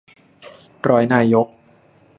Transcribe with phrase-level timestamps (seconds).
[0.89, 1.47] ร้อยนายก